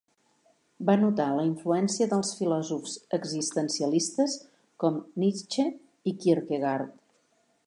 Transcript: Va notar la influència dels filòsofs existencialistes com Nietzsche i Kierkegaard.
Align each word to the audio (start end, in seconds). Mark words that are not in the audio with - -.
Va 0.89 0.95
notar 1.01 1.27
la 1.39 1.43
influència 1.49 2.07
dels 2.15 2.33
filòsofs 2.41 2.97
existencialistes 3.19 4.39
com 4.85 5.01
Nietzsche 5.25 5.71
i 6.13 6.17
Kierkegaard. 6.25 7.03